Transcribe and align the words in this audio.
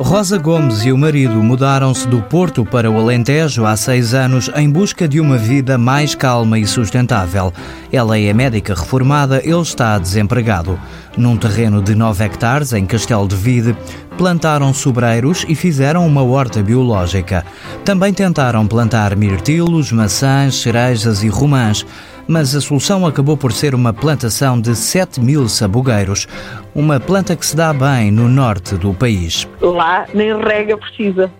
Rosa 0.00 0.38
Gomes 0.38 0.84
e 0.84 0.92
o 0.92 0.96
marido 0.96 1.42
mudaram-se 1.42 2.06
do 2.06 2.22
Porto 2.22 2.64
para 2.64 2.88
o 2.88 2.96
Alentejo 2.96 3.66
há 3.66 3.76
seis 3.76 4.14
anos 4.14 4.48
em 4.54 4.70
busca 4.70 5.08
de 5.08 5.20
uma 5.20 5.36
vida 5.36 5.76
mais 5.76 6.14
calma 6.14 6.56
e 6.56 6.64
sustentável. 6.66 7.52
Ela 7.92 8.16
é 8.16 8.32
médica 8.32 8.74
reformada, 8.74 9.42
ele 9.44 9.60
está 9.60 9.98
desempregado. 9.98 10.78
Num 11.16 11.36
terreno 11.36 11.82
de 11.82 11.96
9 11.96 12.24
hectares, 12.24 12.72
em 12.72 12.86
Castelo 12.86 13.26
de 13.26 13.34
Vide, 13.34 13.76
plantaram 14.18 14.74
sobreiros 14.74 15.46
e 15.48 15.54
fizeram 15.54 16.04
uma 16.06 16.22
horta 16.22 16.62
biológica. 16.62 17.46
Também 17.84 18.12
tentaram 18.12 18.66
plantar 18.66 19.16
mirtilos, 19.16 19.92
maçãs, 19.92 20.56
cerejas 20.56 21.22
e 21.22 21.28
romãs 21.28 21.86
mas 22.28 22.54
a 22.54 22.60
solução 22.60 23.06
acabou 23.06 23.38
por 23.38 23.52
ser 23.52 23.74
uma 23.74 23.90
plantação 23.90 24.60
de 24.60 24.76
7 24.76 25.18
mil 25.18 25.48
sabugueiros, 25.48 26.28
uma 26.74 27.00
planta 27.00 27.34
que 27.34 27.46
se 27.46 27.56
dá 27.56 27.72
bem 27.72 28.10
no 28.10 28.28
norte 28.28 28.74
do 28.74 28.92
país. 28.92 29.48
Lá 29.62 30.06
nem 30.12 30.38
rega 30.38 30.76
precisa, 30.76 31.32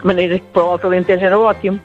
de 0.00 0.04
maneira 0.04 0.40
que 0.40 0.44
para 0.46 0.64
o 0.64 0.70
Alto 0.70 0.88
Alentejo 0.88 1.24
era 1.24 1.38
ótimo. 1.38 1.80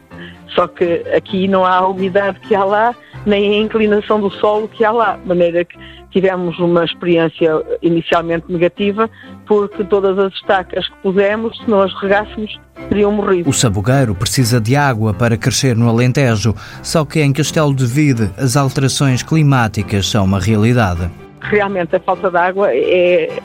Só 0.56 0.68
que 0.68 1.06
aqui 1.16 1.48
não 1.48 1.64
há 1.64 1.88
umidade 1.88 2.40
que 2.40 2.56
há 2.56 2.64
lá, 2.64 2.96
nem 3.30 3.56
a 3.56 3.58
inclinação 3.58 4.20
do 4.20 4.32
solo 4.32 4.68
que 4.68 4.84
há 4.84 4.92
lá, 4.92 5.18
de 5.18 5.28
maneira 5.28 5.66
que 5.66 5.78
tivemos 6.12 6.58
uma 6.60 6.84
experiência 6.84 7.62
inicialmente 7.82 8.46
negativa, 8.52 9.10
porque 9.46 9.84
todas 9.84 10.18
as 10.18 10.34
estacas 10.34 10.88
que 10.88 10.96
pusemos, 11.04 11.58
se 11.58 11.70
não 11.70 11.82
as 11.82 11.94
regássemos, 12.02 12.60
teriam 12.90 13.12
morrido. 13.12 13.50
O 13.50 13.54
sabugueiro 13.54 14.16
precisa 14.16 14.60
de 14.60 14.76
água 14.76 15.14
para 15.14 15.38
crescer 15.38 15.76
no 15.76 15.90
Alentejo, 15.90 16.56
só 16.82 17.04
que 17.06 17.20
em 17.22 17.34
Castelo 17.34 17.76
de 17.76 17.86
Vide 17.86 18.32
as 18.38 18.56
alterações 18.56 19.22
climáticas 19.22 20.10
são 20.10 20.26
uma 20.26 20.40
realidade. 20.40 21.10
Realmente 21.42 21.96
a 21.96 22.00
falta 22.00 22.32
de 22.32 22.38
água 22.38 22.70
é 22.74 23.40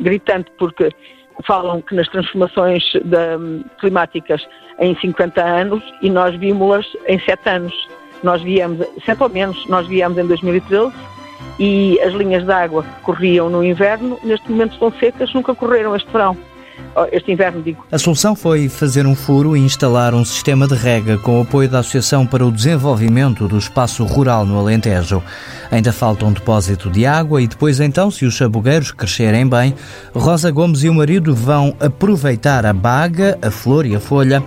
gritante, 0.00 0.50
porque 0.58 0.90
falam 1.46 1.82
que 1.82 1.94
nas 1.94 2.08
transformações 2.08 2.82
climáticas 3.80 4.40
em 4.80 4.96
50 4.96 5.44
anos 5.44 5.82
e 6.00 6.08
nós 6.08 6.34
vimos-las 6.36 6.86
em 7.06 7.18
7 7.20 7.48
anos. 7.48 7.88
Nós 8.22 8.42
viemos, 8.42 8.86
7 9.04 9.22
ou 9.22 9.28
menos, 9.28 9.66
nós 9.68 9.86
viemos 9.86 10.18
em 10.18 10.26
2013 10.26 10.92
e 11.58 12.00
as 12.00 12.12
linhas 12.14 12.44
de 12.44 12.52
água 12.52 12.84
corriam 13.02 13.50
no 13.50 13.64
inverno, 13.64 14.18
neste 14.22 14.50
momento 14.50 14.72
estão 14.74 14.92
secas, 14.92 15.32
nunca 15.32 15.54
correram 15.54 15.94
este 15.94 16.10
verão. 16.10 16.36
Oh, 16.94 17.06
este 17.12 17.32
inverno, 17.32 17.62
digo. 17.62 17.84
A 17.90 17.98
solução 17.98 18.34
foi 18.34 18.68
fazer 18.68 19.06
um 19.06 19.14
furo 19.14 19.56
e 19.56 19.60
instalar 19.60 20.14
um 20.14 20.24
sistema 20.24 20.66
de 20.66 20.74
rega 20.74 21.18
com 21.18 21.38
o 21.38 21.42
apoio 21.42 21.68
da 21.68 21.80
Associação 21.80 22.26
para 22.26 22.44
o 22.44 22.52
Desenvolvimento 22.52 23.46
do 23.46 23.58
Espaço 23.58 24.04
Rural 24.04 24.46
no 24.46 24.58
Alentejo. 24.58 25.22
Ainda 25.70 25.92
falta 25.92 26.24
um 26.24 26.32
depósito 26.32 26.90
de 26.90 27.04
água 27.04 27.42
e 27.42 27.46
depois 27.46 27.78
então, 27.80 28.10
se 28.10 28.24
os 28.24 28.36
sabugueiros 28.36 28.90
crescerem 28.90 29.46
bem, 29.46 29.74
Rosa 30.14 30.50
Gomes 30.50 30.82
e 30.82 30.88
o 30.88 30.94
marido 30.94 31.34
vão 31.34 31.74
aproveitar 31.78 32.64
a 32.64 32.72
baga, 32.72 33.38
a 33.42 33.50
flor 33.50 33.84
e 33.84 33.94
a 33.94 34.00
folha 34.00 34.42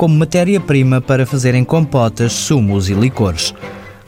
como 0.00 0.18
matéria-prima 0.18 1.02
para 1.02 1.26
fazerem 1.26 1.62
compotas, 1.62 2.32
sumos 2.32 2.88
e 2.88 2.94
licores. 2.94 3.54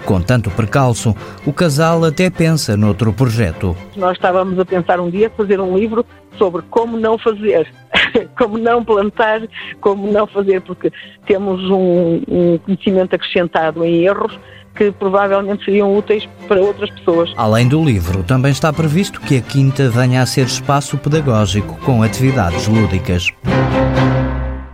Com 0.06 0.22
tanto 0.22 0.50
percalço, 0.50 1.14
o 1.44 1.52
casal 1.52 2.02
até 2.06 2.30
pensa 2.30 2.78
noutro 2.78 3.12
projeto. 3.12 3.76
Nós 3.94 4.12
estávamos 4.12 4.58
a 4.58 4.64
pensar 4.64 4.98
um 5.00 5.10
dia 5.10 5.28
fazer 5.36 5.60
um 5.60 5.76
livro 5.76 6.02
sobre 6.38 6.62
como 6.70 6.98
não 6.98 7.18
fazer, 7.18 7.70
como 8.38 8.56
não 8.56 8.82
plantar, 8.82 9.42
como 9.82 10.10
não 10.10 10.26
fazer, 10.26 10.62
porque 10.62 10.90
temos 11.26 11.60
um, 11.68 12.22
um 12.26 12.58
conhecimento 12.64 13.14
acrescentado 13.14 13.84
em 13.84 14.02
erros 14.02 14.40
que 14.74 14.90
provavelmente 14.92 15.62
seriam 15.66 15.94
úteis 15.94 16.26
para 16.48 16.58
outras 16.58 16.88
pessoas. 16.88 17.34
Além 17.36 17.68
do 17.68 17.84
livro, 17.84 18.22
também 18.22 18.50
está 18.50 18.72
previsto 18.72 19.20
que 19.20 19.36
a 19.36 19.42
Quinta 19.42 19.90
venha 19.90 20.22
a 20.22 20.26
ser 20.26 20.46
espaço 20.46 20.96
pedagógico 20.96 21.76
com 21.84 22.02
atividades 22.02 22.66
lúdicas. 22.66 23.30